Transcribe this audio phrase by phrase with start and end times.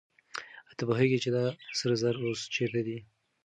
[0.67, 1.45] آیا ته پوهېږې چې دا
[1.79, 2.97] سره زر اوس چېرته دي؟